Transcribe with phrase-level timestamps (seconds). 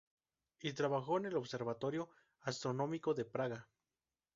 [0.61, 2.09] Y trabajó en el Observatorio
[2.39, 3.69] Astronómico de Praga.